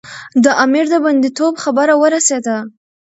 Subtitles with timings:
[0.43, 2.57] د امیر د بندي توب خبره ورسېده.